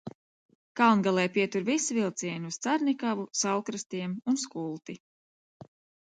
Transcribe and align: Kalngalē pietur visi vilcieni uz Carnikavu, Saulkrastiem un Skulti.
Kalngalē 0.79 1.25
pietur 1.33 1.65
visi 1.67 1.97
vilcieni 1.97 2.49
uz 2.53 2.57
Carnikavu, 2.67 3.25
Saulkrastiem 3.41 4.17
un 4.33 4.39
Skulti. 4.45 4.97